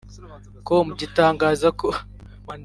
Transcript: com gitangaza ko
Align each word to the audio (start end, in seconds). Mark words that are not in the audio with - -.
com 0.67 0.85
gitangaza 0.99 1.67
ko 1.79 1.87